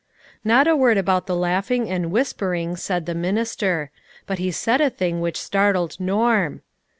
[0.43, 3.91] Not a word about the laughing and whisper ing said the minister.
[4.25, 6.63] But he said a thing which startled Norm.